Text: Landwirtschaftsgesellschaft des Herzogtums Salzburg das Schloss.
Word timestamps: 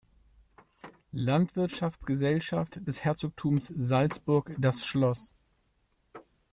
Landwirtschaftsgesellschaft 1.11 2.87
des 2.87 3.03
Herzogtums 3.03 3.67
Salzburg 3.75 4.55
das 4.57 4.83
Schloss. 4.83 5.31